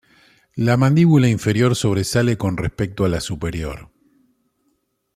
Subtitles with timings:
[0.55, 3.91] La mandíbula inferior sobresale con respecto a la superior.